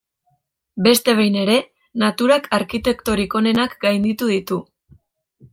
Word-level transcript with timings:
Beste 0.87 1.13
behin 1.19 1.37
ere, 1.41 1.57
naturak 2.05 2.49
arkitektorik 2.61 3.39
onenak 3.43 3.77
gainditu 3.87 4.35
ditu. 4.37 4.63